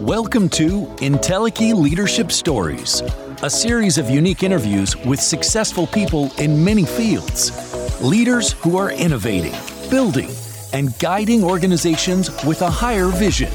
[0.00, 3.02] Welcome to Entelechy Leadership Stories,
[3.42, 7.50] a series of unique interviews with successful people in many fields.
[8.00, 9.54] Leaders who are innovating,
[9.90, 10.30] building,
[10.72, 13.50] and guiding organizations with a higher vision.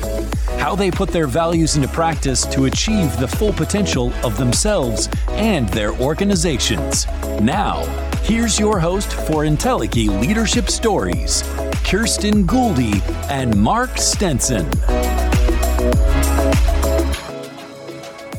[0.59, 5.69] How they put their values into practice to achieve the full potential of themselves and
[5.69, 7.07] their organizations.
[7.39, 11.43] Now, here's your host for Entelechy Leadership Stories,
[11.83, 14.69] Kirsten Gouldy and Mark Stinson.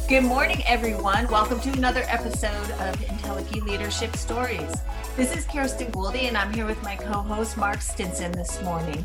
[0.09, 1.27] Good morning, everyone.
[1.29, 4.71] Welcome to another episode of Entelechy Leadership Stories.
[5.17, 9.05] This is Kirsten Gouldy, and I'm here with my co host, Mark Stinson, this morning.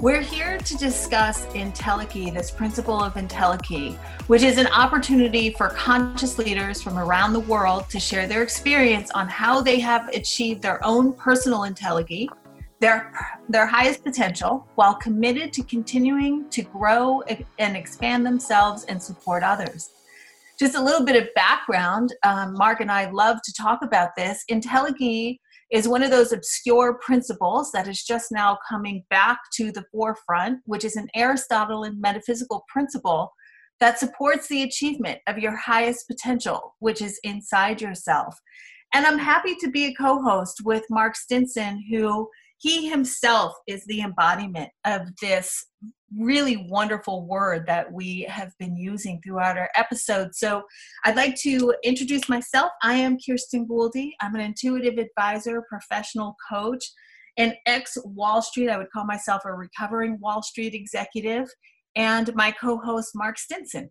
[0.00, 3.96] We're here to discuss Entelechy, this principle of Entelechy,
[4.28, 9.10] which is an opportunity for conscious leaders from around the world to share their experience
[9.10, 12.28] on how they have achieved their own personal Entelechy,
[12.78, 13.12] their,
[13.48, 17.20] their highest potential, while committed to continuing to grow
[17.58, 19.90] and expand themselves and support others.
[20.60, 24.44] Just a little bit of background um, mark and i love to talk about this.
[24.48, 29.84] Entelechy is one of those obscure principles that is just now coming back to the
[29.92, 33.32] forefront which is an aristotelian metaphysical principle
[33.80, 38.34] that supports the achievement of your highest potential which is inside yourself.
[38.94, 44.00] And i'm happy to be a co-host with mark stinson who he himself is the
[44.00, 45.66] embodiment of this
[46.16, 50.34] really wonderful word that we have been using throughout our episode.
[50.34, 50.62] So
[51.04, 52.70] I'd like to introduce myself.
[52.82, 54.12] I am Kirsten Gouldy.
[54.20, 56.84] I'm an intuitive advisor, professional coach,
[57.36, 61.48] an ex Wall Street, I would call myself a recovering Wall Street executive,
[61.94, 63.90] and my co host, Mark Stinson.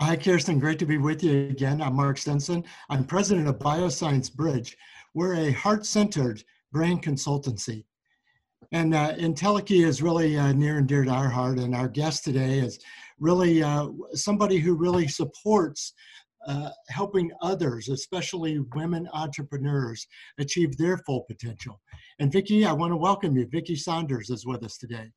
[0.00, 0.58] Hi, Kirsten.
[0.58, 1.80] Great to be with you again.
[1.80, 2.64] I'm Mark Stinson.
[2.90, 4.76] I'm president of Bioscience Bridge.
[5.14, 7.84] We're a heart centered brain consultancy.
[8.72, 11.58] And uh, Entelechy is really uh, near and dear to our heart.
[11.58, 12.78] And our guest today is
[13.18, 15.92] really uh, somebody who really supports
[16.48, 20.06] uh, helping others, especially women entrepreneurs,
[20.38, 21.80] achieve their full potential.
[22.18, 23.46] And Vicki, I want to welcome you.
[23.46, 25.10] Vicki Saunders is with us today.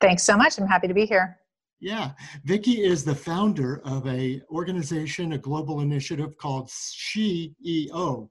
[0.00, 0.58] Thanks so much.
[0.58, 1.38] I'm happy to be here.
[1.80, 2.12] Yeah,
[2.44, 8.28] Vicki is the founder of a organization, a global initiative called SheEO,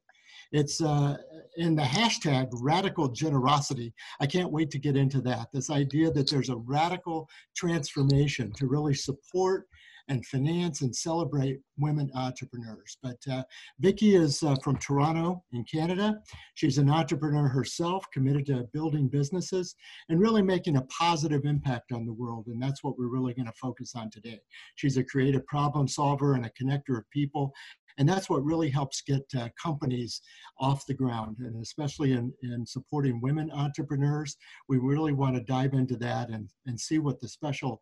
[0.51, 1.17] it's uh,
[1.57, 3.94] in the hashtag radical generosity.
[4.19, 5.50] I can't wait to get into that.
[5.53, 9.67] This idea that there's a radical transformation to really support
[10.11, 12.97] and finance and celebrate women entrepreneurs.
[13.01, 13.44] But uh,
[13.79, 16.19] Vicki is uh, from Toronto in Canada.
[16.56, 19.75] She's an entrepreneur herself, committed to building businesses
[20.09, 22.47] and really making a positive impact on the world.
[22.47, 24.40] And that's what we're really going to focus on today.
[24.75, 27.53] She's a creative problem solver and a connector of people
[27.97, 30.22] and that's what really helps get uh, companies
[30.59, 34.38] off the ground and especially in, in supporting women entrepreneurs.
[34.68, 37.81] We really want to dive into that and, and see what the special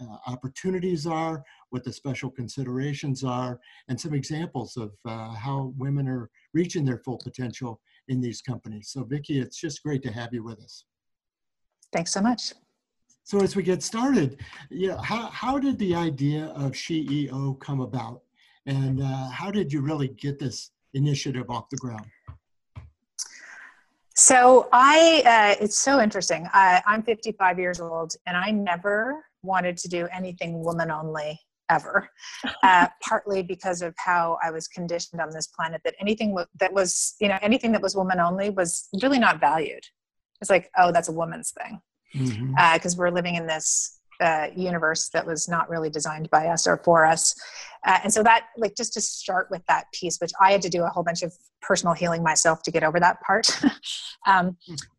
[0.00, 6.08] uh, opportunities are what the special considerations are and some examples of uh, how women
[6.08, 8.90] are reaching their full potential in these companies.
[8.92, 10.84] So vicki it's just great to have you with us.
[11.92, 12.52] Thanks so much.
[13.22, 14.40] So as we get started,
[14.70, 18.22] you know, how, how did the idea of SheEO come about?
[18.66, 22.06] And uh, how did you really get this initiative off the ground?
[24.14, 26.46] So I, uh, it's so interesting.
[26.52, 31.40] I, I'm 55 years old, and I never wanted to do anything woman only
[31.70, 32.08] ever.
[32.62, 37.14] Uh, partly because of how I was conditioned on this planet, that anything that was,
[37.20, 39.82] you know, anything that was woman only was really not valued.
[40.40, 41.80] It's like, oh, that's a woman's thing,
[42.12, 42.54] because mm-hmm.
[42.58, 46.76] uh, we're living in this uh, universe that was not really designed by us or
[46.78, 47.34] for us.
[47.86, 50.68] Uh, and so that, like, just to start with that piece, which I had to
[50.68, 51.32] do a whole bunch of
[51.62, 53.48] personal healing myself to get over that part.
[54.26, 54.56] um,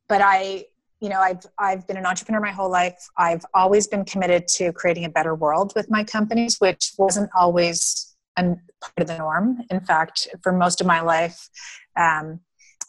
[0.08, 0.66] but I,
[1.00, 2.98] you know, I've I've been an entrepreneur my whole life.
[3.18, 8.16] I've always been committed to creating a better world with my companies, which wasn't always
[8.38, 9.60] a part of the norm.
[9.70, 11.50] In fact, for most of my life,
[11.98, 12.40] um,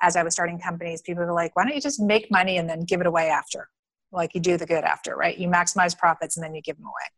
[0.02, 2.68] as I was starting companies, people were like, "Why don't you just make money and
[2.68, 3.68] then give it away after?"
[4.12, 5.36] Like you do the good after, right?
[5.36, 7.08] You maximize profits and then you give them away.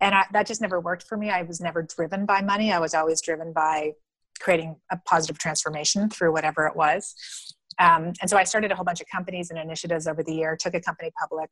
[0.00, 1.30] And I, that just never worked for me.
[1.30, 2.72] I was never driven by money.
[2.72, 3.92] I was always driven by
[4.40, 7.14] creating a positive transformation through whatever it was.
[7.80, 10.56] Um, and so I started a whole bunch of companies and initiatives over the year,
[10.56, 11.50] took a company public.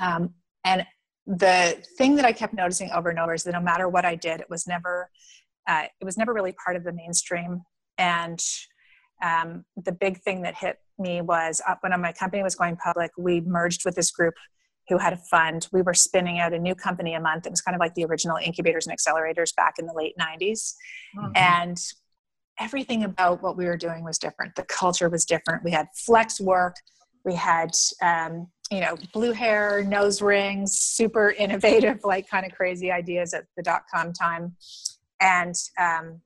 [0.00, 0.34] Um,
[0.64, 0.86] and
[1.26, 4.14] the thing that I kept noticing over and over is that no matter what I
[4.14, 5.10] did, it was never,
[5.66, 7.62] uh, it was never really part of the mainstream.
[7.98, 8.40] And
[9.22, 13.10] um, the big thing that hit me was uh, when my company was going public,
[13.16, 14.34] we merged with this group
[14.88, 15.68] who had a fund.
[15.72, 17.46] We were spinning out a new company a month.
[17.46, 20.74] It was kind of like the original incubators and accelerators back in the late 90s.
[21.16, 21.32] Mm-hmm.
[21.34, 21.78] And
[22.58, 24.54] everything about what we were doing was different.
[24.54, 25.64] The culture was different.
[25.64, 26.76] We had flex work.
[27.24, 27.70] We had,
[28.00, 33.44] um, you know, blue hair, nose rings, super innovative, like kind of crazy ideas at
[33.56, 34.56] the dot com time.
[35.20, 36.20] And um,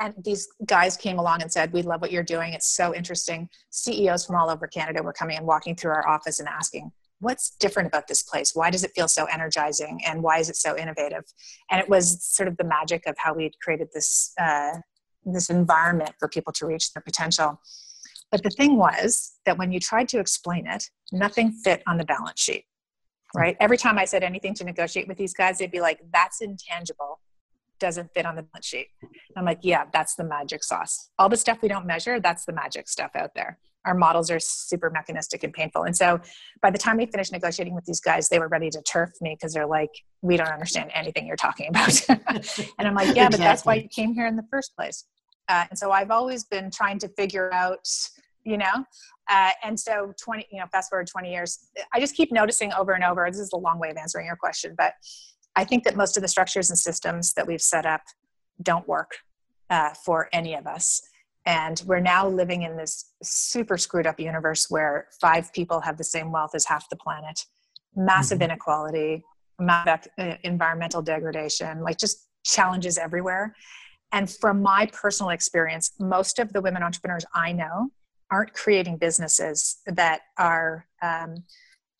[0.00, 2.54] and these guys came along and said, "We love what you're doing.
[2.54, 6.40] It's so interesting." CEOs from all over Canada were coming and walking through our office
[6.40, 8.54] and asking, "What's different about this place?
[8.54, 10.00] Why does it feel so energizing?
[10.04, 11.24] And why is it so innovative?"
[11.70, 14.78] And it was sort of the magic of how we had created this uh,
[15.24, 17.60] this environment for people to reach their potential.
[18.32, 22.04] But the thing was that when you tried to explain it, nothing fit on the
[22.04, 22.64] balance sheet.
[23.34, 23.56] Right?
[23.60, 27.20] Every time I said anything to negotiate with these guys, they'd be like, "That's intangible
[27.80, 28.88] doesn't fit on the balance sheet.
[29.36, 31.10] I'm like, yeah, that's the magic sauce.
[31.18, 33.58] All the stuff we don't measure, that's the magic stuff out there.
[33.86, 35.84] Our models are super mechanistic and painful.
[35.84, 36.20] And so
[36.60, 39.34] by the time we finished negotiating with these guys, they were ready to turf me
[39.34, 39.90] because they're like,
[40.20, 41.98] we don't understand anything you're talking about.
[42.08, 45.06] and I'm like, yeah, but that's why you came here in the first place.
[45.48, 47.88] Uh, and so I've always been trying to figure out,
[48.44, 48.84] you know,
[49.30, 52.92] uh, and so 20, you know, fast forward 20 years, I just keep noticing over
[52.92, 53.26] and over.
[53.30, 54.92] This is a long way of answering your question, but
[55.60, 58.00] I think that most of the structures and systems that we've set up
[58.62, 59.18] don't work
[59.68, 61.02] uh, for any of us.
[61.44, 66.04] And we're now living in this super screwed up universe where five people have the
[66.04, 67.44] same wealth as half the planet,
[67.94, 68.44] massive mm-hmm.
[68.44, 69.22] inequality,
[69.58, 73.54] massive uh, environmental degradation, like just challenges everywhere.
[74.12, 77.90] And from my personal experience, most of the women entrepreneurs I know
[78.30, 81.44] aren't creating businesses that are um,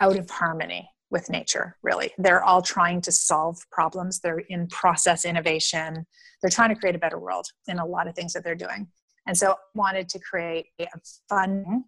[0.01, 2.13] out of harmony with nature really.
[2.19, 4.21] They're all trying to solve problems.
[4.21, 6.07] They're in process innovation.
[6.41, 8.89] They're trying to create a better world in a lot of things that they're doing.
[9.27, 10.87] And so I wanted to create a
[11.29, 11.85] fun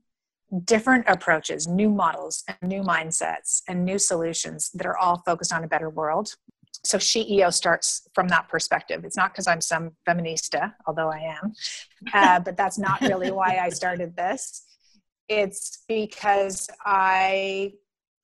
[0.64, 5.64] different approaches new models and new mindsets and new solutions that are all focused on
[5.64, 6.34] a better world.
[6.84, 9.04] So SheEO starts from that perspective.
[9.04, 11.52] It's not because I'm some feminista, although I am,
[12.12, 14.64] uh, but that's not really why I started this.
[15.28, 17.72] It's because I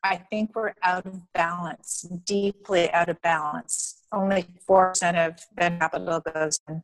[0.04, 4.02] I think we're out of balance, deeply out of balance.
[4.12, 6.82] Only 4% of venture capital goes in.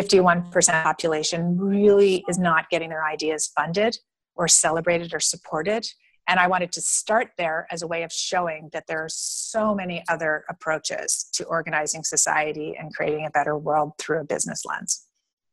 [0.00, 3.98] 51% population really is not getting their ideas funded
[4.34, 5.86] or celebrated or supported.
[6.28, 9.74] And I wanted to start there as a way of showing that there are so
[9.74, 15.06] many other approaches to organizing society and creating a better world through a business lens.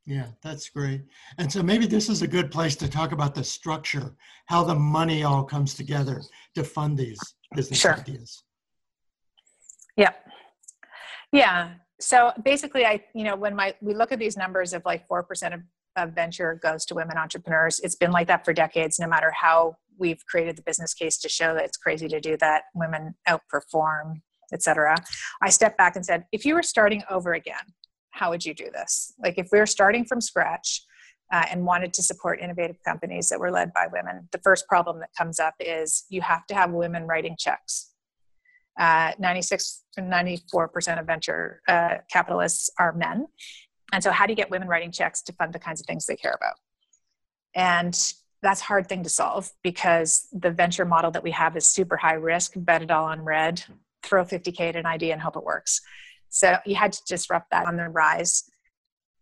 [0.08, 1.02] Yeah, that's great.
[1.36, 4.16] And so maybe this is a good place to talk about the structure,
[4.46, 6.22] how the money all comes together
[6.54, 7.20] to fund these
[7.54, 7.94] business sure.
[7.94, 8.42] ideas.
[9.98, 10.12] Yeah.
[11.30, 11.72] Yeah.
[12.00, 15.52] So basically I, you know, when my we look at these numbers of like 4%
[15.52, 15.60] of,
[15.96, 19.76] of venture goes to women entrepreneurs, it's been like that for decades, no matter how
[19.98, 24.22] we've created the business case to show that it's crazy to do that, women outperform,
[24.54, 24.96] etc.
[25.42, 27.74] I stepped back and said, if you were starting over again,
[28.18, 29.14] how would you do this?
[29.22, 30.82] Like if we were starting from scratch
[31.32, 34.98] uh, and wanted to support innovative companies that were led by women, the first problem
[35.00, 37.92] that comes up is you have to have women writing checks.
[38.78, 43.26] Uh, 96 94% of venture uh, capitalists are men.
[43.92, 46.06] And so, how do you get women writing checks to fund the kinds of things
[46.06, 46.54] they care about?
[47.54, 47.94] And
[48.42, 51.96] that's a hard thing to solve because the venture model that we have is super
[51.96, 53.64] high risk, bet it all on red,
[54.02, 55.80] throw 50K at an idea and hope it works.
[56.30, 58.44] So you had to disrupt that on the rise.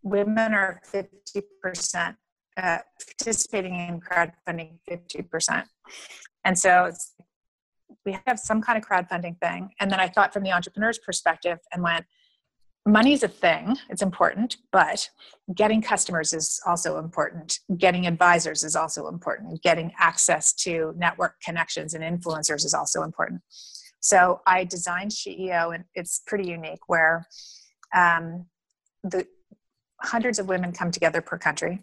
[0.02, 2.16] Women are 50%
[2.56, 2.78] uh,
[3.18, 5.64] participating in crowdfunding 50%.
[6.44, 6.90] And so
[8.04, 9.70] we have some kind of crowdfunding thing.
[9.80, 12.06] And then I thought from the entrepreneur's perspective and went,
[12.86, 15.10] money's a thing, it's important, but
[15.54, 17.58] getting customers is also important.
[17.76, 19.60] Getting advisors is also important.
[19.62, 23.42] Getting access to network connections and influencers is also important.
[24.06, 27.26] So I designed SheEO, and it's pretty unique where
[27.92, 28.46] um,
[29.02, 29.26] the
[30.00, 31.82] hundreds of women come together per country.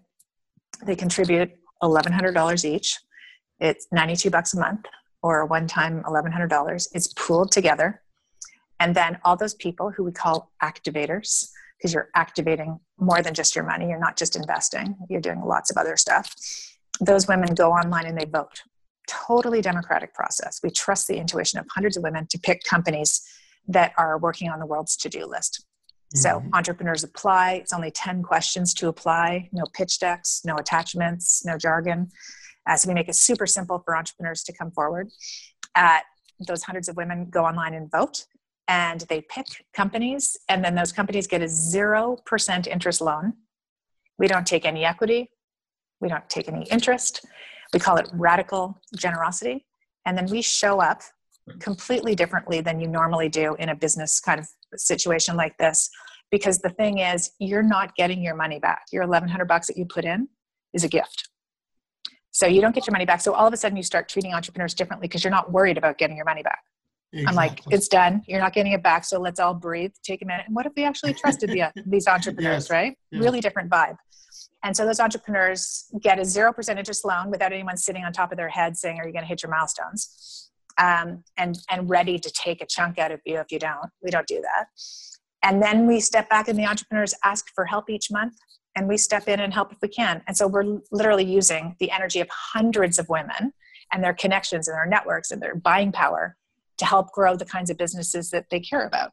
[0.86, 1.52] They contribute
[1.82, 2.98] $1,100 each.
[3.60, 4.86] It's 92 bucks a month
[5.22, 6.88] or one time $1,100.
[6.94, 8.02] It's pooled together.
[8.80, 13.54] And then all those people who we call activators, because you're activating more than just
[13.54, 16.34] your money, you're not just investing, you're doing lots of other stuff.
[17.02, 18.64] Those women go online and they vote
[19.08, 20.60] totally democratic process.
[20.64, 23.22] We trust the intuition of hundreds of women to pick companies
[23.68, 25.66] that are working on the world's to do list.
[26.16, 26.20] Mm-hmm.
[26.20, 27.54] So entrepreneurs apply.
[27.54, 32.10] It's only 10 questions to apply, no pitch decks, no attachments, no jargon.
[32.68, 35.10] Uh, so we make it super simple for entrepreneurs to come forward.
[35.76, 36.00] Uh,
[36.48, 38.26] those hundreds of women go online and vote,
[38.68, 43.34] and they pick companies, and then those companies get a 0% interest loan.
[44.18, 45.30] We don't take any equity,
[46.00, 47.26] we don't take any interest.
[47.74, 49.66] We call it radical generosity.
[50.06, 51.02] And then we show up
[51.60, 55.90] completely differently than you normally do in a business kind of situation like this.
[56.32, 58.84] Because the thing is, you're not getting your money back.
[58.92, 60.28] Your 1100 bucks that you put in
[60.74, 61.30] is a gift.
[62.32, 63.22] So you don't get your money back.
[63.22, 66.00] So all of a sudden you start treating entrepreneurs differently because you're not worried about
[66.00, 66.64] getting your money back.
[67.14, 67.30] Exactly.
[67.30, 68.24] I'm like, it's done.
[68.28, 69.06] You're not getting it back.
[69.06, 70.46] So let's all breathe, take a minute.
[70.48, 72.70] And what if we actually trusted the, these entrepreneurs, yes.
[72.72, 72.98] right?
[73.12, 73.20] Yeah.
[73.20, 73.98] Really different vibe.
[74.64, 78.38] And so those entrepreneurs get a 0% interest loan without anyone sitting on top of
[78.38, 80.50] their head saying, are you going to hit your milestones?
[80.80, 83.90] Um, and, and ready to take a chunk out of you if you don't.
[84.02, 84.66] We don't do that.
[85.44, 88.34] And then we step back and the entrepreneurs ask for help each month
[88.76, 90.24] and we step in and help if we can.
[90.26, 93.54] And so we're literally using the energy of hundreds of women
[93.92, 96.38] and their connections and their networks and their buying power
[96.78, 99.12] to help grow the kinds of businesses that they care about.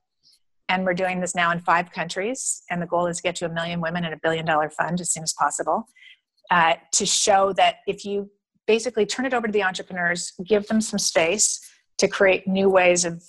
[0.68, 2.62] And we're doing this now in five countries.
[2.70, 5.00] And the goal is to get to a million women and a billion dollar fund
[5.00, 5.88] as soon as possible
[6.50, 8.30] uh, to show that if you
[8.66, 11.60] basically turn it over to the entrepreneurs, give them some space
[11.98, 13.22] to create new ways of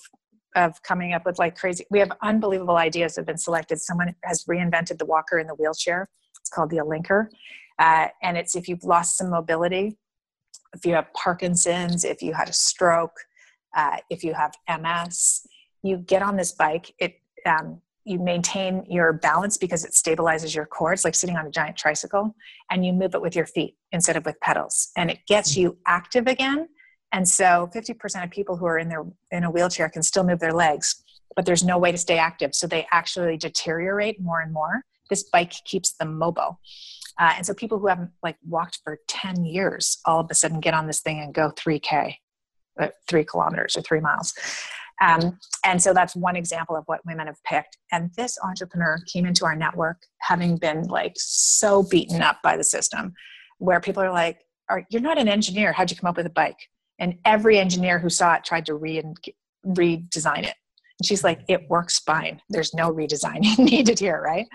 [0.54, 4.44] of coming up with like crazy we have unbelievable ideas have been selected someone has
[4.44, 6.10] reinvented the walker in the wheelchair
[6.42, 7.28] it's called the Alinker.
[7.78, 9.96] Uh, and it's if you've lost some mobility,
[10.74, 13.16] if you have Parkinson's, if you had a stroke,
[13.74, 15.46] uh, if you have MS,
[15.82, 16.94] you get on this bike.
[16.98, 20.92] It um, you maintain your balance because it stabilizes your core.
[20.92, 22.34] It's like sitting on a giant tricycle,
[22.70, 25.78] and you move it with your feet instead of with pedals, and it gets you
[25.86, 26.68] active again.
[27.12, 30.40] And so, 50% of people who are in their in a wheelchair can still move
[30.40, 31.02] their legs,
[31.36, 32.54] but there's no way to stay active.
[32.54, 36.58] So they actually deteriorate more and more this bike keeps them mobile.
[37.20, 40.58] Uh, and so people who haven't like walked for 10 years all of a sudden
[40.58, 42.16] get on this thing and go 3K,
[42.80, 44.34] uh, three kilometers or three miles.
[45.00, 47.76] Um, and so that's one example of what women have picked.
[47.90, 52.64] And this entrepreneur came into our network having been like so beaten up by the
[52.64, 53.14] system,
[53.58, 54.38] where people are like,
[54.68, 55.72] are, You're not an engineer.
[55.72, 56.58] How'd you come up with a bike?
[56.98, 59.02] And every engineer who saw it tried to re-
[59.66, 60.54] redesign it.
[61.00, 62.40] And she's like, It works fine.
[62.48, 64.46] There's no redesigning needed here, right?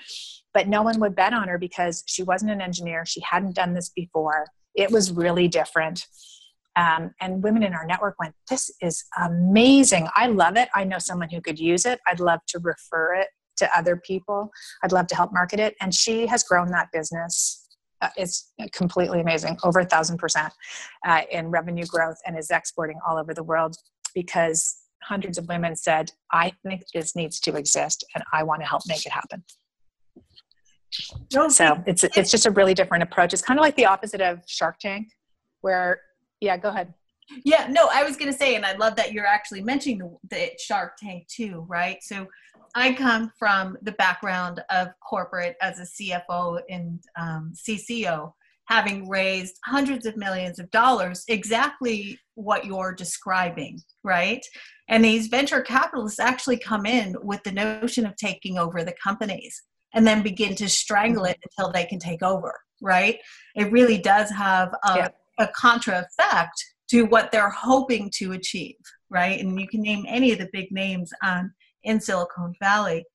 [0.57, 3.05] but no one would bet on her because she wasn't an engineer.
[3.05, 4.47] She hadn't done this before.
[4.73, 6.07] It was really different.
[6.77, 10.07] Um, and women in our network went, This is amazing.
[10.15, 10.69] I love it.
[10.75, 11.99] I know someone who could use it.
[12.07, 14.51] I'd love to refer it to other people.
[14.83, 15.75] I'd love to help market it.
[15.81, 17.67] And she has grown that business.
[18.01, 20.53] Uh, it's completely amazing, over a thousand percent
[21.05, 23.75] uh, in revenue growth, and is exporting all over the world
[24.13, 28.67] because hundreds of women said, I think this needs to exist and I want to
[28.67, 29.43] help make it happen.
[31.49, 33.33] So it's it's just a really different approach.
[33.33, 35.09] It's kind of like the opposite of Shark Tank,
[35.61, 36.01] where
[36.41, 36.93] yeah, go ahead.
[37.43, 40.17] Yeah, no, I was going to say, and I love that you're actually mentioning the,
[40.29, 41.97] the Shark Tank too, right?
[42.01, 42.27] So
[42.73, 48.31] I come from the background of corporate as a CFO and um, CCO,
[48.65, 54.45] having raised hundreds of millions of dollars, exactly what you're describing, right?
[54.87, 59.63] And these venture capitalists actually come in with the notion of taking over the companies
[59.93, 63.19] and then begin to strangle it until they can take over, right?
[63.55, 65.07] It really does have a, yeah.
[65.37, 68.75] A contra effect to what they're hoping to achieve,
[69.09, 69.39] right?
[69.39, 71.51] And you can name any of the big names on
[71.83, 73.05] in Silicon Valley.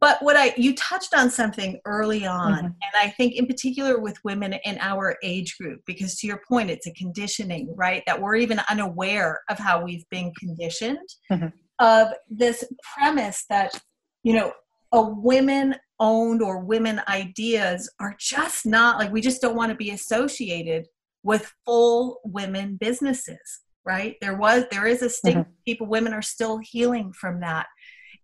[0.00, 2.66] But what I you touched on something early on, mm-hmm.
[2.66, 6.70] and I think in particular with women in our age group, because to your point,
[6.70, 8.02] it's a conditioning, right?
[8.06, 11.48] That we're even unaware of how we've been conditioned mm-hmm.
[11.80, 12.64] of this
[12.96, 13.78] premise that
[14.22, 14.52] you know
[14.92, 19.76] a women owned or women ideas are just not like we just don't want to
[19.76, 20.86] be associated
[21.24, 24.16] with full women businesses right?
[24.20, 25.52] There was there is a stigma mm-hmm.
[25.66, 27.66] people women are still healing from that.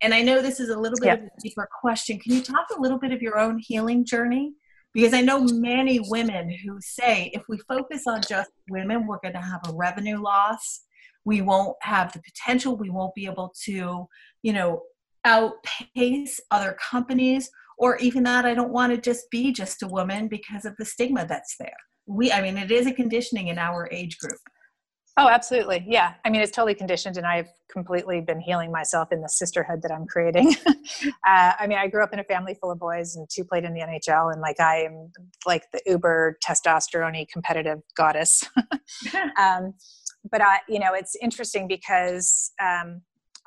[0.01, 2.19] And i know this is a little bit of a deeper question.
[2.19, 4.53] Can you talk a little bit of your own healing journey?
[4.93, 9.35] Because i know many women who say if we focus on just women we're going
[9.35, 10.81] to have a revenue loss.
[11.23, 12.75] We won't have the potential.
[12.75, 14.07] We won't be able to
[14.41, 14.81] you know
[15.23, 17.49] outpace other companies.
[17.77, 20.85] Or even that i don't want to just be just a woman because of the
[20.85, 24.39] stigma that's there we i mean it is a conditioning in our age group.
[25.17, 25.83] Oh absolutely.
[25.87, 26.13] Yeah.
[26.23, 29.91] I mean it's totally conditioned and i've completely been healing myself in the sisterhood that
[29.91, 30.55] i'm creating.
[31.27, 33.63] Uh, i mean i grew up in a family full of boys and two played
[33.63, 35.11] in the nhl and like i am
[35.45, 38.43] like the uber testosterone competitive goddess.
[39.39, 39.73] Um,
[40.29, 43.01] but i you know it's interesting because um,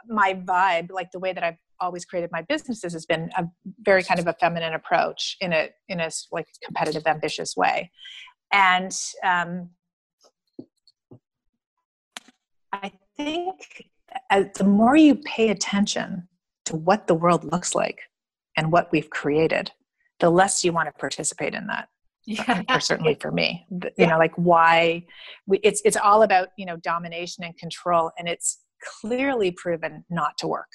[0.08, 3.44] my vibe like the way that i've always created my businesses has been a
[3.80, 7.90] very kind of a feminine approach in a in a like competitive ambitious way
[8.54, 9.68] and um,
[12.72, 13.88] i think
[14.30, 16.26] as the more you pay attention
[16.64, 18.00] to what the world looks like
[18.56, 19.70] and what we've created
[20.20, 21.88] the less you want to participate in that
[22.26, 22.62] yeah.
[22.70, 24.06] or certainly for me you yeah.
[24.06, 25.04] know like why
[25.46, 28.60] we, it's it's all about you know domination and control and it's
[29.00, 30.70] clearly proven not to work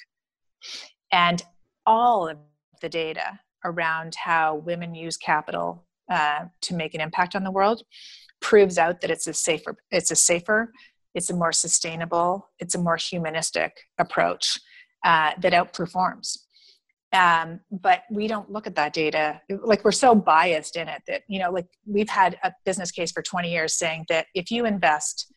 [1.12, 1.42] and
[1.86, 2.36] all of
[2.82, 7.82] the data around how women use capital uh, to make an impact on the world
[8.40, 10.72] proves out that it's a safer it's a safer
[11.14, 14.58] it's a more sustainable it's a more humanistic approach
[15.04, 16.38] uh, that outperforms.
[17.12, 21.22] Um, but we don't look at that data like we're so biased in it that
[21.26, 24.64] you know like we've had a business case for 20 years saying that if you
[24.64, 25.32] invest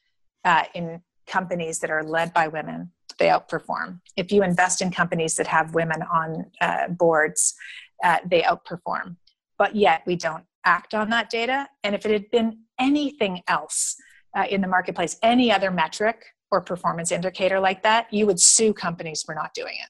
[0.46, 4.02] uh, in companies that are led by women they outperform.
[4.18, 7.56] If you invest in companies that have women on uh, boards
[8.04, 9.16] uh, they outperform.
[9.58, 13.96] But yet we don't act on that data and if it had been anything else
[14.36, 18.74] uh, in the marketplace any other metric or performance indicator like that you would sue
[18.74, 19.90] companies for not doing it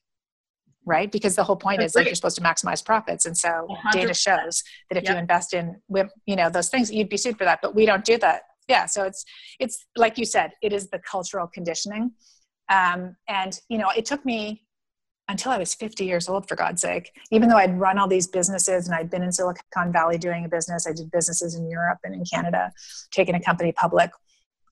[0.86, 1.10] right?
[1.10, 3.92] Because the whole point is like you're supposed to maximize profits, and so 100%.
[3.92, 5.12] data shows that if yep.
[5.12, 5.76] you invest in
[6.26, 7.60] you know those things, you'd be sued for that.
[7.62, 8.42] But we don't do that.
[8.68, 9.24] Yeah, so it's
[9.58, 12.12] it's like you said, it is the cultural conditioning,
[12.70, 14.62] um, and you know it took me
[15.28, 17.10] until I was 50 years old, for God's sake.
[17.30, 20.48] Even though I'd run all these businesses and I'd been in Silicon Valley doing a
[20.48, 22.72] business, I did businesses in Europe and in Canada,
[23.10, 24.10] taking a company public.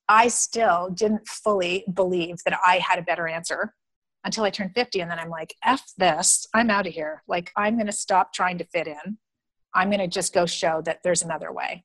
[0.09, 3.75] I still didn't fully believe that I had a better answer
[4.25, 5.00] until I turned 50.
[5.00, 7.23] And then I'm like, F this, I'm out of here.
[7.26, 9.18] Like, I'm going to stop trying to fit in.
[9.75, 11.85] I'm going to just go show that there's another way.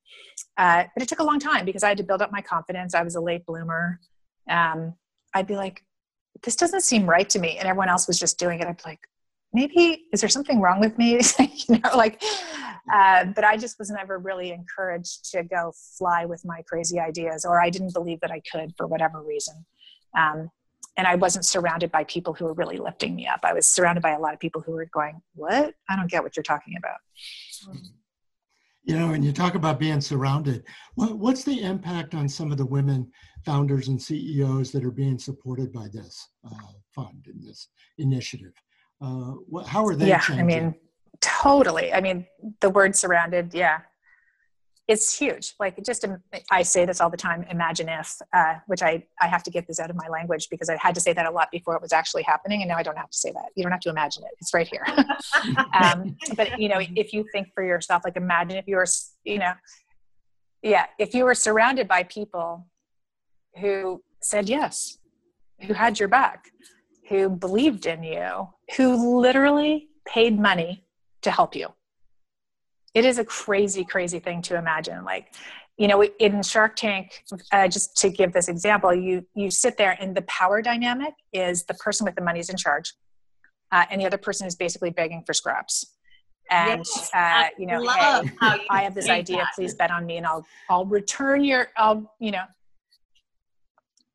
[0.57, 2.93] Uh, but it took a long time because I had to build up my confidence.
[2.93, 3.99] I was a late bloomer.
[4.49, 4.95] Um,
[5.33, 5.83] I'd be like,
[6.43, 7.57] this doesn't seem right to me.
[7.57, 8.67] And everyone else was just doing it.
[8.67, 9.07] I'd be like,
[9.53, 11.19] maybe, is there something wrong with me?
[11.39, 12.21] you know, like,
[12.93, 17.45] uh, but I just was never really encouraged to go fly with my crazy ideas,
[17.45, 19.65] or I didn't believe that I could for whatever reason.
[20.17, 20.49] Um,
[20.95, 23.41] and I wasn't surrounded by people who were really lifting me up.
[23.43, 25.75] I was surrounded by a lot of people who were going, "What?
[25.87, 26.97] I don't get what you're talking about."
[28.87, 30.63] You know, and you talk about being surrounded.
[30.95, 33.11] What, what's the impact on some of the women
[33.45, 37.67] founders and CEOs that are being supported by this uh, fund and this
[37.97, 38.53] initiative?
[39.01, 40.07] Uh, what, how are they?
[40.07, 40.39] Yeah, changing?
[40.39, 40.75] I mean,
[41.19, 41.91] totally.
[41.91, 42.25] I mean,
[42.61, 43.53] the word surrounded.
[43.53, 43.79] Yeah,
[44.87, 45.53] it's huge.
[45.59, 46.05] Like just
[46.51, 49.67] i say this all the time imagine if uh, which i i have to get
[49.67, 51.81] this out of my language because i had to say that a lot before it
[51.81, 53.49] was actually happening and now i don't have to say that.
[53.55, 54.31] You don't have to imagine it.
[54.39, 54.85] It's right here.
[55.73, 58.85] Um, but you know if you think for yourself like imagine if you were
[59.23, 59.53] you know
[60.63, 62.65] yeah if you were surrounded by people
[63.59, 64.97] who said yes
[65.61, 66.49] who had your back
[67.09, 70.83] who believed in you who literally paid money
[71.21, 71.67] to help you
[72.97, 75.05] it is a crazy crazy thing to imagine.
[75.05, 75.35] Like
[75.77, 79.95] you know in shark tank uh, just to give this example you you sit there
[80.01, 82.93] and the power dynamic is the person with the money is in charge
[83.71, 85.93] uh, and the other person is basically begging for scraps.
[86.49, 89.51] And yes, uh, you know hey you i have this idea that.
[89.53, 92.45] please bet on me and i'll i'll return your i'll you know.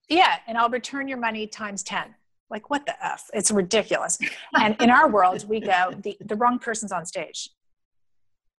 [0.08, 2.14] Yeah and i'll return your money times 10
[2.50, 3.30] like what the f?
[3.32, 4.18] It's ridiculous.
[4.54, 7.50] And in our world we go the, the wrong person's on stage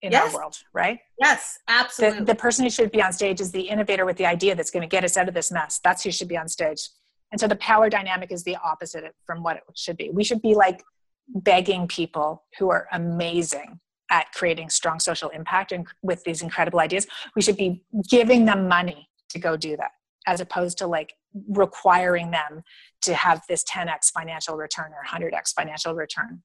[0.03, 0.35] in yes.
[0.35, 0.99] our world, right?
[1.21, 2.21] Yes, absolutely.
[2.21, 4.71] The, the person who should be on stage is the innovator with the idea that's
[4.71, 5.81] going to get us out of this mess.
[5.83, 6.89] That's who should be on stage.
[7.31, 10.11] And so the power dynamic is the opposite from what it should be.
[10.11, 10.83] We should be like
[11.29, 13.79] begging people who are amazing
[14.11, 17.07] at creating strong social impact and with these incredible ideas.
[17.35, 19.93] We should be giving them money to go do that
[20.27, 21.15] as opposed to like
[21.49, 22.63] requiring them
[23.03, 26.43] to have this 10x financial return or 100x financial return.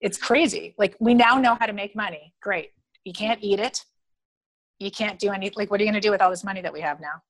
[0.00, 0.74] It's crazy.
[0.78, 2.32] Like we now know how to make money.
[2.40, 2.70] Great
[3.04, 3.84] you can't eat it
[4.78, 6.60] you can't do any like what are you going to do with all this money
[6.60, 7.20] that we have now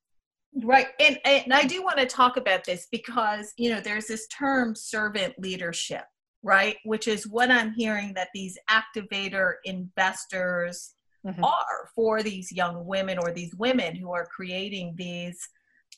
[0.63, 4.27] right and, and i do want to talk about this because you know there's this
[4.27, 6.03] term servant leadership
[6.43, 11.43] right which is what i'm hearing that these activator investors mm-hmm.
[11.43, 15.37] are for these young women or these women who are creating these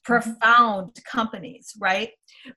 [0.06, 2.12] profound companies, right?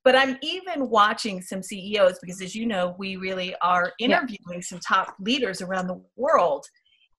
[0.04, 4.60] But I'm even watching some CEOs because, as you know, we really are interviewing yeah.
[4.60, 6.66] some top leaders around the world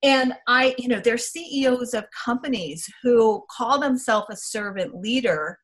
[0.03, 5.57] and i you know they're ceos of companies who call themselves a servant leader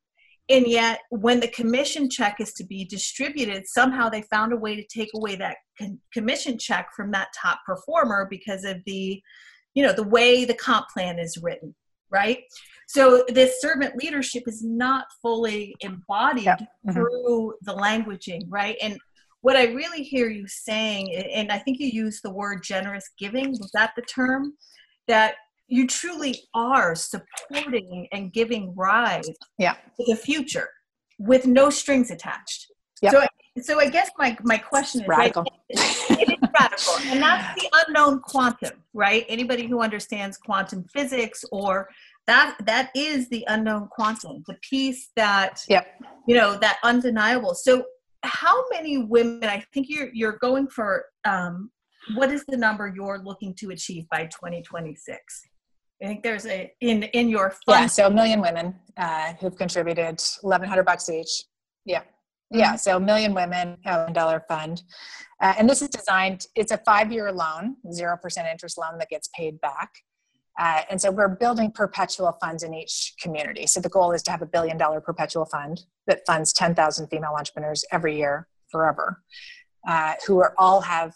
[0.50, 4.76] and yet when the commission check is to be distributed somehow they found a way
[4.76, 5.58] to take away that
[6.13, 9.21] commission check from that top performer because of the
[9.74, 11.74] you know the way the comp plan is written
[12.12, 12.39] right
[12.88, 16.56] so this servant leadership is not fully embodied yeah.
[16.56, 16.91] mm-hmm.
[16.91, 18.98] through the languaging right and
[19.45, 23.51] what I really hear you saying, and I think you used the word generous giving,
[23.51, 24.55] was that the term?
[25.08, 25.36] That
[25.67, 29.29] you truly are supporting and giving rise
[29.60, 29.73] yeah.
[29.97, 30.67] to the future
[31.19, 32.65] with no strings attached.
[33.03, 33.12] Yep.
[33.13, 33.27] So,
[33.62, 35.43] so I guess my, my question is radical.
[35.43, 35.79] Right,
[36.10, 39.27] it is radical, and that's the unknown quantum, right?
[39.29, 41.88] Anybody who understands quantum physics or
[42.25, 45.86] that that is the unknown quantum, the piece that yep.
[46.27, 47.53] you know that undeniable.
[47.53, 47.86] So
[48.26, 51.72] how many women i think you're you're going for um,
[52.16, 55.48] what is the number you're looking to achieve by 2026
[56.02, 57.82] I think there's a in in your fund.
[57.82, 61.46] Yeah, so a million women uh, who've contributed eleven hundred bucks each.
[61.86, 62.02] Yeah,
[62.52, 62.70] yeah.
[62.70, 62.78] Mm-hmm.
[62.78, 64.82] So a million women, a dollar fund,
[65.42, 66.48] uh, and this is designed.
[66.56, 69.90] It's a five-year loan, zero percent interest loan that gets paid back.
[70.58, 73.68] Uh, and so we're building perpetual funds in each community.
[73.68, 77.34] So the goal is to have a billion dollar perpetual fund that funds 10,000 female
[77.38, 79.22] entrepreneurs every year forever,
[79.88, 81.13] uh, who are all have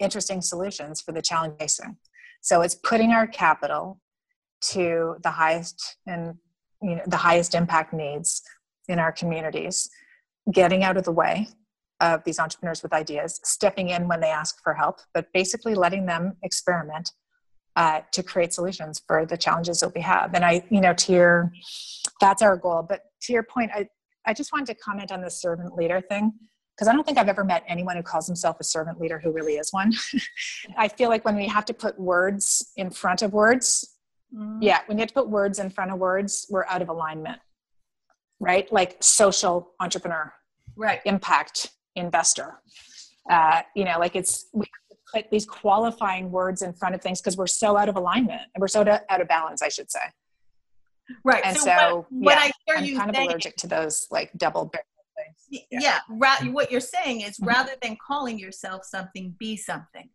[0.00, 1.96] interesting solutions for the challenge facing.
[2.40, 4.00] So it's putting our capital
[4.62, 6.34] to the highest and
[6.82, 8.42] you know the highest impact needs
[8.88, 9.88] in our communities,
[10.50, 11.48] getting out of the way
[12.00, 16.06] of these entrepreneurs with ideas, stepping in when they ask for help, but basically letting
[16.06, 17.12] them experiment
[17.76, 20.34] uh, to create solutions for the challenges that we have.
[20.34, 21.52] And I, you know, to your,
[22.20, 22.84] that's our goal.
[22.88, 23.88] But to your point, I,
[24.26, 26.32] I just wanted to comment on the servant leader thing
[26.80, 29.32] because I don't think I've ever met anyone who calls himself a servant leader who
[29.32, 29.92] really is one.
[30.78, 33.98] I feel like when we have to put words in front of words,
[34.34, 34.58] mm.
[34.62, 37.38] yeah, when you have to put words in front of words, we're out of alignment,
[38.38, 38.70] right?
[38.72, 40.32] Like social entrepreneur,
[40.74, 41.00] right?
[41.04, 42.62] Impact investor.
[43.30, 44.64] Uh, you know, like it's we
[45.12, 48.60] put these qualifying words in front of things because we're so out of alignment and
[48.60, 50.00] we're so out of balance, I should say.
[51.24, 51.42] Right.
[51.44, 54.06] And so, so what, yeah, I hear I'm you kind saying, of allergic to those
[54.10, 55.64] like double things.
[55.70, 55.80] Yeah.
[55.80, 55.98] yeah.
[56.08, 57.48] Ra- what you're saying is mm-hmm.
[57.48, 60.08] rather than calling yourself something, be something.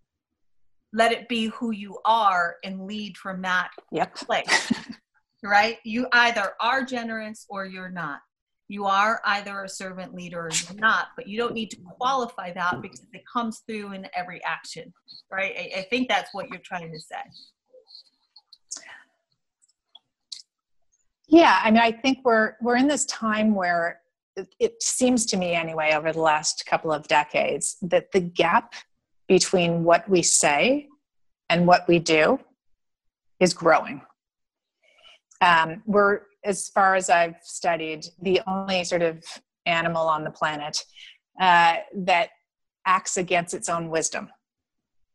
[0.94, 4.16] Let it be who you are and lead from that yep.
[4.16, 4.72] place.
[5.44, 5.78] right?
[5.84, 8.20] You either are generous or you're not
[8.68, 12.52] you are either a servant leader or you're not, but you don't need to qualify
[12.54, 14.92] that because it comes through in every action,
[15.32, 15.54] right?
[15.58, 17.16] I, I think that's what you're trying to say.
[21.28, 24.02] Yeah, I mean, I think we're we're in this time where
[24.60, 28.74] it, seems to me, anyway, over the last couple of decades, that the gap
[29.28, 30.88] between what we say
[31.50, 32.40] and what we do
[33.40, 34.02] is growing.
[35.42, 39.24] Um, we're as far as I've studied, the only sort of
[39.66, 40.84] animal on the planet
[41.42, 42.30] uh, that
[42.86, 44.30] acts against its own wisdom.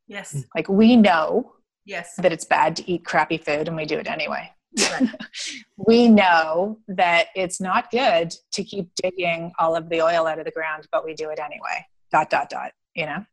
[0.06, 0.44] Yes.
[0.56, 1.52] Like we know
[1.84, 2.14] yes.
[2.18, 4.50] that it's bad to eat crappy food and we do it anyway.
[4.78, 5.08] Right.
[5.76, 10.44] we know that it's not good to keep digging all of the oil out of
[10.44, 11.86] the ground, but we do it anyway.
[12.10, 13.24] Dot, dot, dot, you know?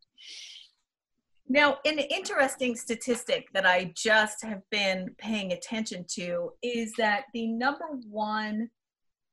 [1.50, 7.48] Now, an interesting statistic that I just have been paying attention to is that the
[7.48, 8.70] number one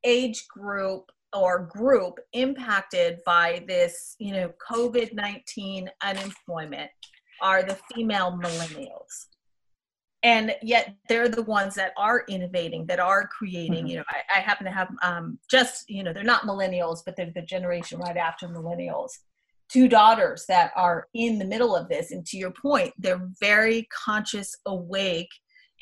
[0.04, 6.90] age group or group impacted by this, you know, COVID 19 unemployment
[7.42, 9.26] are the female millennials.
[10.22, 13.78] And yet they're the ones that are innovating, that are creating.
[13.78, 13.86] Mm-hmm.
[13.88, 17.14] You know, I, I, happen to have um, just, you know, they're not millennials, but
[17.14, 19.18] they're the generation right after millennials
[19.68, 23.88] two daughters that are in the middle of this and to your point they're very
[23.92, 25.30] conscious awake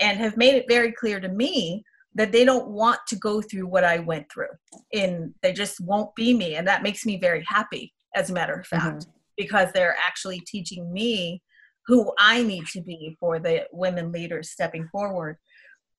[0.00, 3.66] and have made it very clear to me that they don't want to go through
[3.66, 4.46] what i went through
[4.92, 8.54] and they just won't be me and that makes me very happy as a matter
[8.54, 9.10] of fact mm-hmm.
[9.36, 11.42] because they're actually teaching me
[11.86, 15.36] who i need to be for the women leaders stepping forward.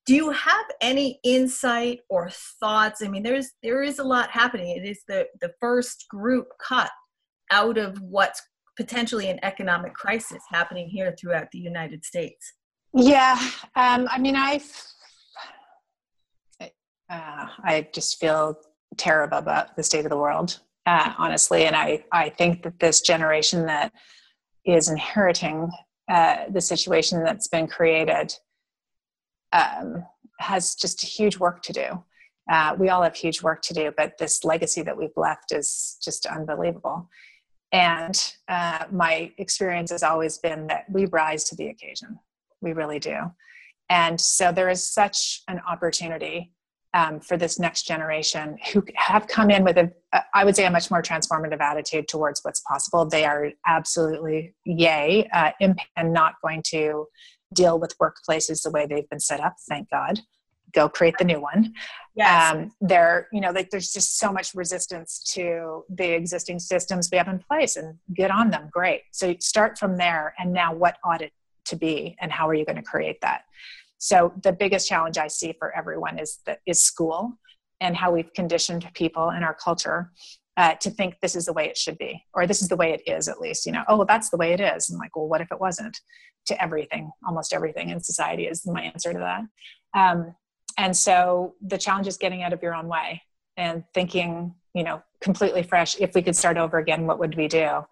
[0.05, 3.01] Do you have any insight or thoughts?
[3.01, 4.75] I mean there's there is a lot happening.
[4.75, 6.91] It is the the first group cut
[7.53, 8.41] out of what's
[8.75, 12.53] potentially an economic crisis happening here throughout the United States?
[12.93, 13.37] Yeah,
[13.75, 14.61] um, I mean, I
[17.09, 18.57] uh, I just feel
[18.97, 23.01] terrible about the state of the world, uh, honestly, and I I think that this
[23.01, 23.93] generation that
[24.65, 25.69] is inheriting
[26.09, 28.35] uh, the situation that's been created
[29.53, 30.05] um,
[30.39, 32.03] has just huge work to do.
[32.51, 35.97] Uh, we all have huge work to do, but this legacy that we've left is
[36.03, 37.09] just unbelievable.
[37.73, 42.19] And uh, my experience has always been that we rise to the occasion.
[42.61, 43.17] We really do.
[43.89, 46.53] And so there is such an opportunity
[46.93, 49.91] um, for this next generation who have come in with a,
[50.35, 53.05] I would say, a much more transformative attitude towards what's possible.
[53.05, 57.07] They are absolutely yay, uh, and not going to
[57.53, 60.19] deal with workplaces the way they've been set up, thank God
[60.73, 61.73] go create the new one.
[62.15, 62.53] Yes.
[62.53, 67.17] Um, there, you know, like there's just so much resistance to the existing systems we
[67.17, 68.69] have in place and get on them.
[68.71, 69.01] Great.
[69.11, 70.33] So start from there.
[70.37, 71.31] And now what ought it
[71.65, 73.43] to be and how are you going to create that?
[73.97, 77.33] So the biggest challenge I see for everyone is that is school
[77.79, 80.11] and how we've conditioned people in our culture
[80.57, 82.91] uh, to think this is the way it should be, or this is the way
[82.93, 84.89] it is at least, you know, oh, well, that's the way it is.
[84.89, 85.99] And like, well, what if it wasn't?
[86.47, 89.41] To everything, almost everything in society is my answer to that.
[89.97, 90.35] Um,
[90.77, 93.21] and so the challenge is getting out of your own way
[93.57, 97.47] and thinking you know completely fresh if we could start over again what would we
[97.47, 97.85] do?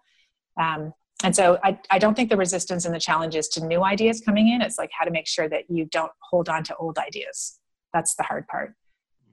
[0.60, 0.92] Um,
[1.24, 4.48] and so I, I don't think the resistance and the challenges to new ideas coming
[4.48, 4.60] in.
[4.60, 7.58] It's like how to make sure that you don't hold on to old ideas.
[7.94, 8.74] That's the hard part.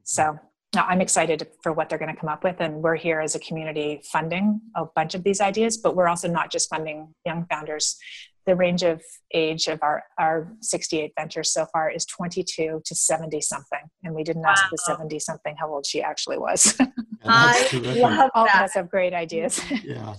[0.03, 0.39] So
[0.75, 2.57] i'm excited for what they're going to come up with.
[2.59, 6.27] And we're here as a community funding a bunch of these ideas but we're also
[6.27, 7.97] not just funding young founders
[8.49, 8.99] the range of
[9.35, 13.81] age of our, our 68 ventures so far is 22 to 70 something.
[14.03, 14.49] And we didn't wow.
[14.49, 16.75] ask the 70 something how old she actually was.
[17.23, 19.61] I love All of us have great ideas.
[19.83, 20.15] yeah.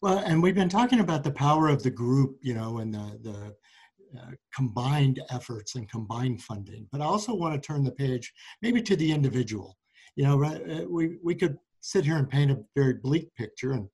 [0.00, 3.18] Well, and we've been talking about the power of the group, you know, and the,
[3.22, 6.86] the uh, combined efforts and combined funding.
[6.92, 9.76] But I also want to turn the page maybe to the individual.
[10.14, 13.88] You know, uh, we, we could sit here and paint a very bleak picture and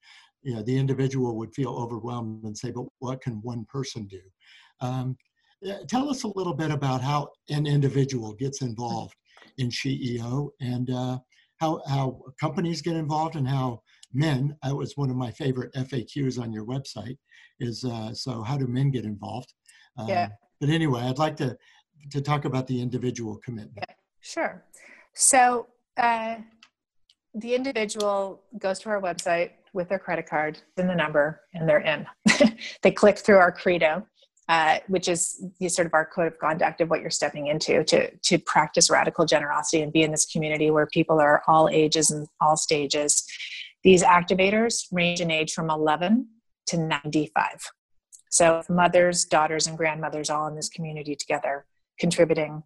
[0.48, 4.22] you know, the individual would feel overwhelmed and say, but what can one person do?
[4.80, 5.14] Um,
[5.88, 9.14] tell us a little bit about how an individual gets involved
[9.58, 11.18] in SheEO and uh,
[11.60, 13.82] how, how companies get involved and how
[14.14, 17.18] men, that was one of my favorite FAQs on your website,
[17.60, 19.52] is uh, so how do men get involved?
[19.98, 20.28] Uh, yeah.
[20.60, 21.58] But anyway, I'd like to,
[22.10, 23.84] to talk about the individual commitment.
[23.86, 24.64] Yeah, sure.
[25.12, 25.66] So
[25.98, 26.36] uh,
[27.34, 31.80] the individual goes to our website, with their credit card and the number, and they're
[31.80, 32.06] in.
[32.82, 34.06] they click through our credo,
[34.48, 38.10] uh, which is sort of our code of conduct of what you're stepping into to
[38.16, 42.26] to practice radical generosity and be in this community where people are all ages and
[42.40, 43.26] all stages.
[43.84, 46.26] These activators range in age from 11
[46.66, 47.70] to 95.
[48.30, 51.64] So mothers, daughters, and grandmothers all in this community together,
[51.98, 52.62] contributing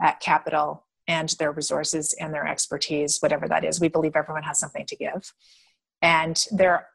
[0.00, 3.80] at capital and their resources and their expertise, whatever that is.
[3.80, 5.32] We believe everyone has something to give
[6.02, 6.44] and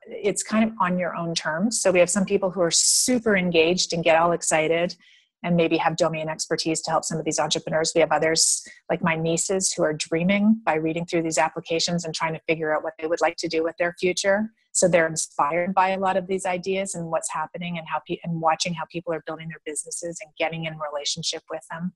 [0.06, 1.82] it's kind of on your own terms.
[1.82, 4.96] So we have some people who are super engaged and get all excited
[5.44, 7.94] and maybe have domain expertise to help some of these entrepreneurs.
[7.96, 12.14] We have others like my nieces who are dreaming by reading through these applications and
[12.14, 14.52] trying to figure out what they would like to do with their future.
[14.74, 18.20] So they're inspired by a lot of these ideas and what's happening and how pe-
[18.24, 21.94] and watching how people are building their businesses and getting in relationship with them.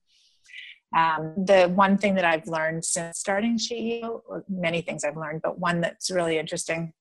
[0.96, 3.58] Um, the one thing that I've learned since starting
[4.04, 6.94] or many things I've learned, but one that's really interesting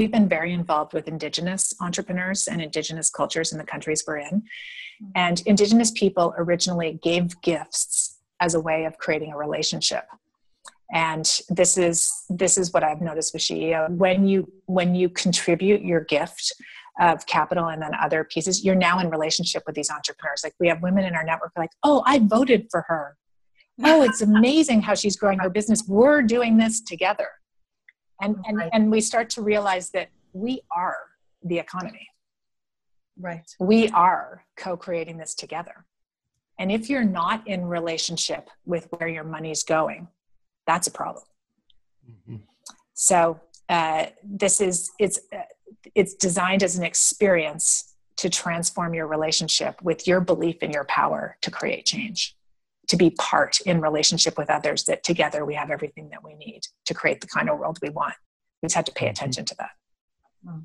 [0.00, 4.42] we've been very involved with indigenous entrepreneurs and indigenous cultures in the countries we're in.
[5.02, 5.10] Mm-hmm.
[5.14, 10.04] and indigenous people originally gave gifts as a way of creating a relationship.
[10.92, 13.90] And this is this is what i've noticed with SheEO.
[13.90, 16.52] when you when you contribute your gift
[17.00, 20.40] of capital and then other pieces you're now in relationship with these entrepreneurs.
[20.42, 23.16] Like we have women in our network like oh i voted for her.
[23.84, 25.84] Oh it's amazing how she's growing her business.
[25.86, 27.28] We're doing this together
[28.20, 28.70] and and, right.
[28.72, 30.96] and we start to realize that we are
[31.42, 32.08] the economy.
[33.18, 33.46] Right.
[33.58, 35.84] We are co-creating this together.
[36.58, 40.08] And if you're not in relationship with where your money's going
[40.70, 41.24] that's a problem.
[42.10, 42.36] Mm-hmm.
[42.94, 45.42] so uh, this is it's uh,
[45.94, 51.36] it's designed as an experience to transform your relationship with your belief in your power
[51.42, 52.36] to create change
[52.90, 56.60] to be part in relationship with others that together we have everything that we need
[56.84, 58.14] to create the kind of world we want
[58.60, 59.12] we just have to pay mm-hmm.
[59.12, 59.70] attention to that
[60.44, 60.64] mm.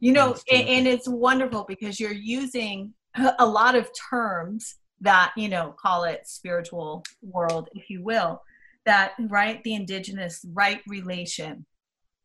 [0.00, 2.94] you know and, it's wonderful because you're using
[3.38, 8.40] a lot of terms that you know call it spiritual world if you will
[8.86, 11.66] that right the indigenous right relation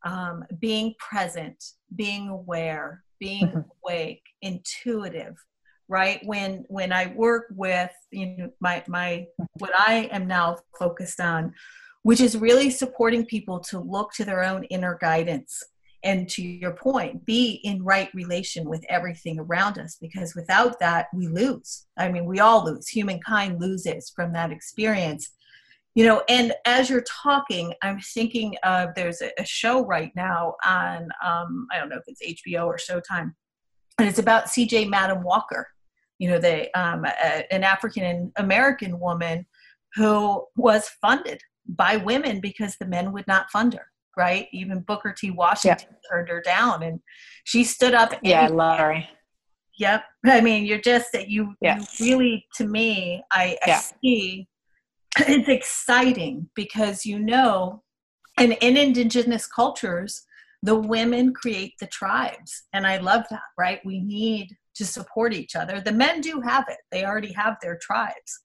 [0.06, 1.62] um, being present
[1.94, 3.60] being aware being mm-hmm.
[3.84, 5.36] awake intuitive
[5.94, 6.20] right?
[6.26, 9.28] When when i work with you know my my
[9.60, 11.54] what i am now focused on
[12.04, 15.64] which is really supporting people to look to their own inner guidance.
[16.06, 21.08] And to your point be in right relation with everything around us because without that
[21.14, 21.86] we lose.
[21.98, 22.90] I mean we all lose.
[22.90, 25.32] Humankind loses from that experience.
[25.96, 31.08] You know and as you're talking i'm thinking of there's a, show right now on
[31.24, 33.30] um, i don't know if it's hbo or showtime
[34.00, 35.68] and it's about cj madam walker
[36.24, 39.46] you know, they um, a, an African American woman
[39.96, 43.88] who was funded by women because the men would not fund her.
[44.16, 44.48] Right?
[44.54, 45.32] Even Booker T.
[45.32, 46.10] Washington yeah.
[46.10, 47.02] turned her down, and
[47.44, 48.14] she stood up.
[48.24, 49.04] Yeah, I love her.
[49.80, 50.04] Yep.
[50.26, 51.80] I mean, you're just that you, yeah.
[51.98, 53.82] you really, to me, I, I yeah.
[54.02, 54.48] see
[55.20, 57.84] it's exciting because you know,
[58.38, 60.24] and in indigenous cultures,
[60.62, 63.42] the women create the tribes, and I love that.
[63.58, 63.82] Right?
[63.84, 65.82] We need to support each other.
[65.82, 68.42] The men do have it, they already have their tribes.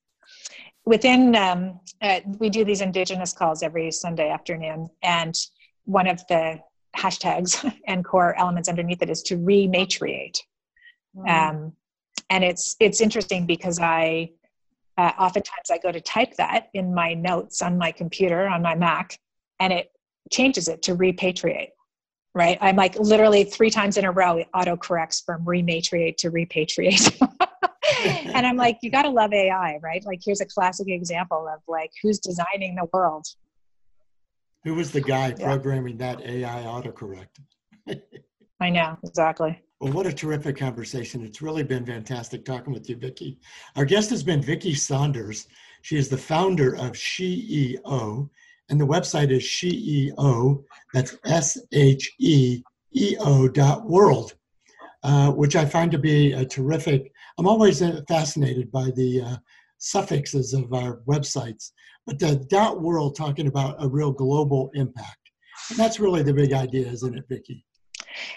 [0.85, 5.35] Within, um, uh, we do these Indigenous calls every Sunday afternoon, and
[5.85, 6.59] one of the
[6.95, 10.37] hashtags and core elements underneath it is to rematriate.
[11.15, 11.29] Mm.
[11.29, 11.73] Um,
[12.29, 14.31] and it's it's interesting because I
[14.97, 18.75] uh, oftentimes I go to type that in my notes on my computer on my
[18.75, 19.17] Mac,
[19.59, 19.91] and it
[20.31, 21.69] changes it to repatriate
[22.39, 22.57] right?
[22.61, 27.19] I'm like literally three times in a row, it auto corrects from rematriate to repatriate.
[28.33, 30.03] and I'm like, you got to love AI, right?
[30.05, 33.27] Like, here's a classic example of like who's designing the world.
[34.63, 35.45] Who was the guy yeah.
[35.45, 37.39] programming that AI autocorrect?
[38.61, 39.61] I know, exactly.
[39.81, 41.25] Well, what a terrific conversation.
[41.25, 43.37] It's really been fantastic talking with you, Vicki.
[43.75, 45.47] Our guest has been Vicki Saunders.
[45.81, 48.29] She is the founder of SheEO,
[48.69, 52.61] and the website is SheEO, that's S H E
[52.93, 54.33] E O dot world,
[55.03, 57.11] uh, which I find to be a terrific.
[57.37, 59.37] I'm always fascinated by the uh,
[59.77, 61.71] suffixes of our websites,
[62.05, 65.17] but the dot world talking about a real global impact.
[65.69, 67.65] And that's really the big idea, isn't it, Vicki?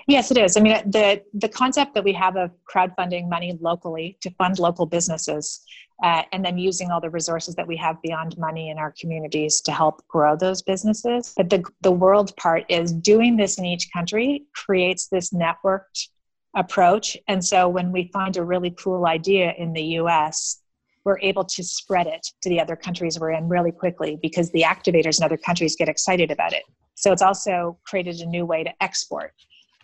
[0.07, 0.57] Yes, it is.
[0.57, 4.87] I mean, the the concept that we have of crowdfunding money locally to fund local
[4.87, 5.62] businesses,
[6.03, 9.61] uh, and then using all the resources that we have beyond money in our communities
[9.62, 11.35] to help grow those businesses.
[11.37, 16.09] But the the world part is doing this in each country creates this networked
[16.55, 17.16] approach.
[17.29, 20.59] And so when we find a really cool idea in the U.S.
[21.05, 24.62] We're able to spread it to the other countries we're in really quickly because the
[24.62, 26.62] activators in other countries get excited about it.
[26.95, 29.33] So it's also created a new way to export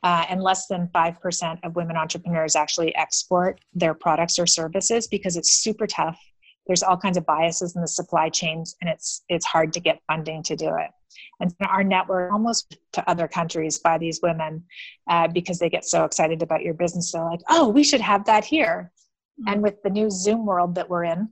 [0.03, 5.37] uh, and less than 5% of women entrepreneurs actually export their products or services because
[5.37, 6.19] it's super tough.
[6.67, 10.01] There's all kinds of biases in the supply chains and it's it's hard to get
[10.07, 10.91] funding to do it.
[11.41, 14.65] And our network almost to other countries by these women
[15.09, 18.25] uh, because they get so excited about your business they're like oh we should have
[18.27, 18.93] that here.
[19.41, 19.53] Mm-hmm.
[19.53, 21.29] and with the new zoom world that we're in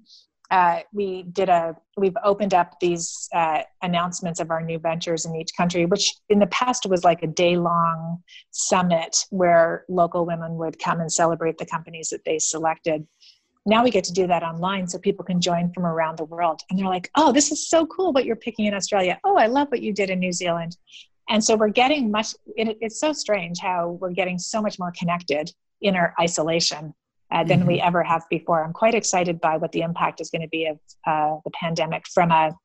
[0.50, 5.34] uh, we did a we've opened up these uh, announcements of our new ventures in
[5.34, 10.56] each country which in the past was like a day long summit where local women
[10.56, 13.06] would come and celebrate the companies that they selected.
[13.68, 16.60] Now we get to do that online so people can join from around the world.
[16.70, 19.18] And they're like oh this is so cool what you're picking in australia.
[19.24, 20.76] Oh i love what you did in new zealand.
[21.28, 24.92] And so we're getting much it, it's so strange how we're getting so much more
[24.96, 26.94] connected in our isolation
[27.32, 27.68] uh, than mm-hmm.
[27.68, 28.64] we ever have before.
[28.64, 32.06] I'm quite excited by what the impact is going to be of uh, the pandemic
[32.08, 32.56] from a,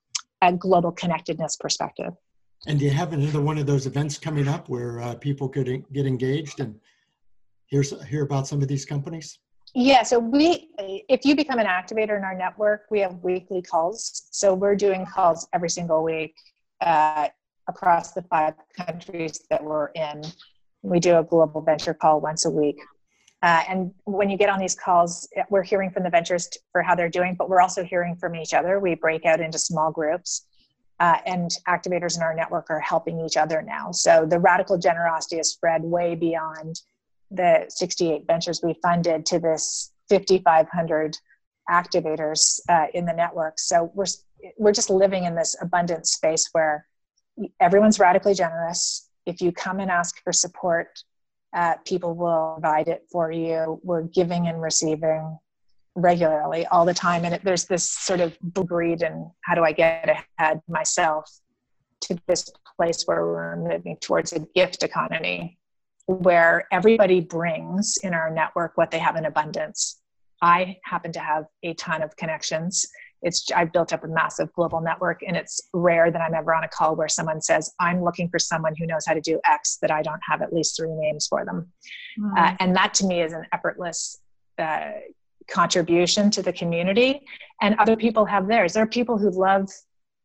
[0.42, 2.14] a, global connectedness perspective.
[2.68, 5.84] And do you have another one of those events coming up where uh, people could
[5.92, 6.80] get engaged and
[7.66, 9.40] hear, hear about some of these companies?
[9.74, 14.28] Yeah, so we, if you become an activator in our network, we have weekly calls.
[14.30, 16.36] So we're doing calls every single week
[16.82, 17.30] uh,
[17.68, 20.24] across the five countries that we're in.
[20.84, 22.80] We do a global venture call once a week
[23.44, 26.94] uh, and when you get on these calls, we're hearing from the ventures for how
[26.94, 28.80] they're doing, but we're also hearing from each other.
[28.80, 30.46] We break out into small groups,
[31.00, 33.92] uh, and activators in our network are helping each other now.
[33.92, 36.82] So the radical generosity has spread way beyond
[37.32, 41.18] the 68 ventures we funded to this 5,500
[41.70, 43.58] activators uh, in the network.
[43.58, 44.06] So we're
[44.58, 46.88] we're just living in this abundant space where
[47.60, 49.10] everyone's radically generous.
[49.26, 51.04] If you come and ask for support,
[51.54, 53.80] uh, people will provide it for you.
[53.84, 55.38] We're giving and receiving
[55.96, 57.26] regularly all the time.
[57.26, 60.10] And it, there's this sort of greed and how do I get
[60.40, 61.30] ahead myself
[62.02, 65.58] to this place where we're moving towards a gift economy
[66.06, 70.02] where everybody brings in our network what they have in abundance.
[70.42, 72.88] I happen to have a ton of connections
[73.22, 76.64] it's I've built up a massive global network, and it's rare that I'm ever on
[76.64, 79.78] a call where someone says, "I'm looking for someone who knows how to do X
[79.82, 81.72] that I don't have at least three names for them,"
[82.20, 82.38] mm-hmm.
[82.38, 84.20] uh, and that to me is an effortless.
[84.58, 84.92] Uh,
[85.50, 87.20] contribution to the community
[87.62, 89.68] and other people have theirs there are people who love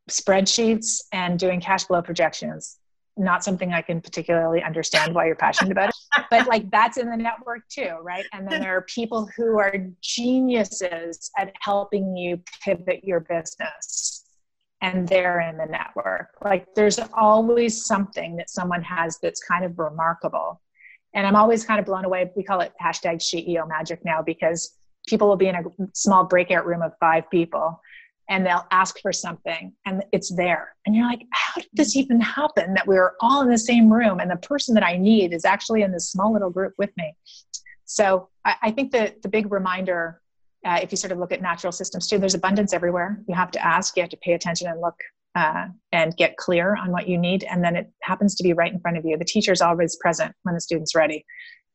[0.09, 2.79] spreadsheets and doing cash flow projections
[3.17, 5.95] not something I can particularly understand why you're passionate about it.
[6.31, 8.25] But like that's in the network too, right?
[8.33, 14.25] And then there are people who are geniuses at helping you pivot your business.
[14.83, 16.29] And they're in the network.
[16.45, 20.61] Like there's always something that someone has that's kind of remarkable.
[21.15, 22.31] And I'm always kind of blown away.
[22.37, 24.77] We call it hashtag SheEO magic now because
[25.09, 25.63] people will be in a
[25.95, 27.81] small breakout room of five people
[28.29, 30.75] and they'll ask for something and it's there.
[30.85, 33.93] And you're like, how did this even happen that we were all in the same
[33.93, 36.91] room and the person that I need is actually in this small little group with
[36.97, 37.15] me?
[37.85, 40.21] So I, I think that the big reminder,
[40.65, 43.23] uh, if you sort of look at natural systems too, there's abundance everywhere.
[43.29, 44.99] You have to ask, you have to pay attention and look
[45.37, 47.45] uh, and get clear on what you need.
[47.45, 49.17] And then it happens to be right in front of you.
[49.17, 51.25] The teacher's always present when the student's ready.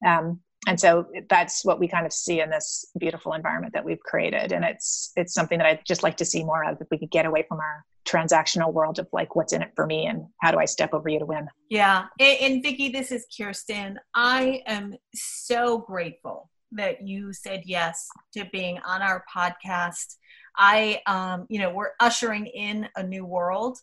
[0.05, 3.99] Um, and so that's what we kind of see in this beautiful environment that we've
[4.01, 4.51] created.
[4.51, 7.11] And it's it's something that i'd just like to see more of if we could
[7.11, 10.51] get away from our transactional world of like what's in it for me and how
[10.51, 11.47] do i step over you to win?
[11.69, 12.05] Yeah.
[12.19, 13.99] And, and vicki this is kirsten.
[14.13, 20.15] I am so grateful that you said yes to being on our podcast.
[20.57, 23.79] I um you know we're ushering in a new world.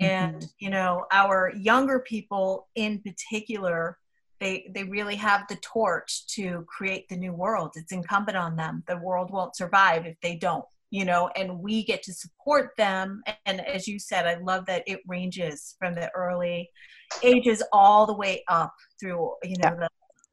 [0.00, 0.46] And mm-hmm.
[0.58, 3.98] you know our younger people in particular
[4.40, 7.72] they they really have the torch to create the new world.
[7.74, 8.82] It's incumbent on them.
[8.86, 13.22] The world won't survive if they don't you know and we get to support them.
[13.46, 16.70] And as you said i love that it ranges from the early
[17.22, 19.74] ages all the way up through you know yeah.
[19.74, 19.88] the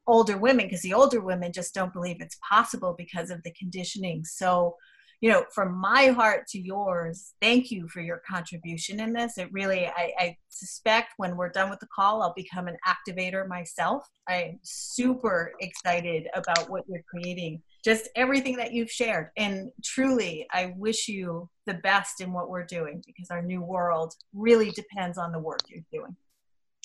[0.06, 4.24] older women because the older women just don't believe it's possible because of the conditioning.
[4.24, 4.76] So
[5.20, 9.38] you know, from my heart to yours, thank you for your contribution in this.
[9.38, 13.46] It really, I, I, suspect when we're done with the call, I'll become an activator
[13.46, 14.06] myself.
[14.26, 19.28] I'm super excited about what you're creating, just everything that you've shared.
[19.36, 24.14] And truly, I wish you the best in what we're doing because our new world
[24.32, 26.16] really depends on the work you're doing.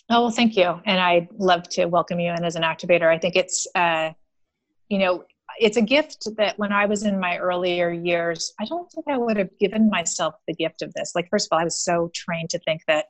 [0.10, 0.82] Oh, well, thank you.
[0.86, 3.08] And I'd love to welcome you in as an activator.
[3.08, 4.12] I think it's, uh,
[4.90, 5.24] you know,
[5.60, 9.18] it's a gift that when I was in my earlier years, I don't think I
[9.18, 11.14] would have given myself the gift of this.
[11.16, 13.06] Like, first of all, I was so trained to think that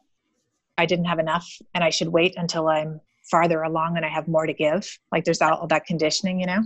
[0.77, 4.27] I didn't have enough and I should wait until I'm farther along and I have
[4.27, 4.97] more to give.
[5.11, 6.63] Like, there's all, that conditioning, you know?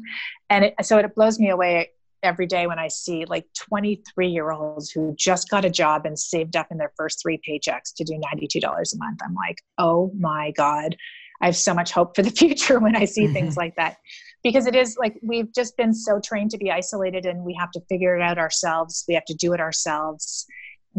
[0.50, 1.92] And it, so it blows me away
[2.24, 6.18] every day when I see like 23 year olds who just got a job and
[6.18, 9.20] saved up in their first three paychecks to do $92 a month.
[9.24, 10.96] I'm like, oh my God,
[11.42, 13.34] I have so much hope for the future when I see mm-hmm.
[13.34, 13.98] things like that
[14.46, 17.72] because it is like we've just been so trained to be isolated and we have
[17.72, 19.04] to figure it out ourselves.
[19.08, 20.46] We have to do it ourselves.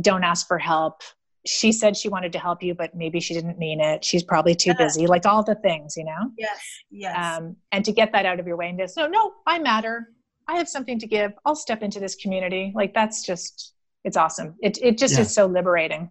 [0.01, 1.03] Don't ask for help.
[1.47, 4.05] She said she wanted to help you but maybe she didn't mean it.
[4.05, 6.33] She's probably too busy like all the things you know?
[6.37, 6.59] Yes
[6.91, 7.17] yes.
[7.17, 10.09] Um, and to get that out of your way and just no no i matter.
[10.49, 11.33] I have something to give.
[11.45, 12.73] I'll step into this community.
[12.75, 14.57] Like that's just it's awesome.
[14.61, 15.21] It, it just yeah.
[15.21, 16.11] is so liberating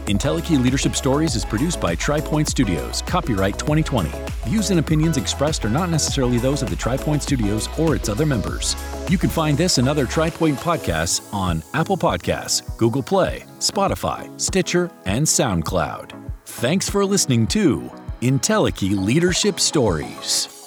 [0.10, 4.10] Entelechy Leadership Stories is produced by TriPoint Studios, copyright 2020.
[4.48, 8.26] Views and opinions expressed are not necessarily those of the TriPoint Studios or its other
[8.26, 8.76] members.
[9.08, 14.90] You can find this and other TriPoint podcasts on Apple Podcasts, Google Play, Spotify, Stitcher,
[15.06, 16.32] and SoundCloud.
[16.44, 17.92] Thanks for listening to
[18.22, 20.59] Entelechy Leadership Stories.